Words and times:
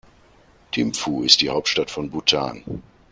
Thimphu 0.71 1.21
ist 1.23 1.41
die 1.41 1.49
Hauptstadt 1.51 1.91
von 1.91 2.09
Bhutan. 2.09 2.63